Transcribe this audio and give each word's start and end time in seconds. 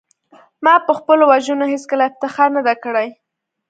ما 0.63 0.73
په 0.85 0.91
خپلو 0.99 1.23
وژنو 1.31 1.65
هېڅکله 1.73 2.03
افتخار 2.07 2.49
نه 2.57 2.61
دی 2.67 2.75
کړی 2.83 3.07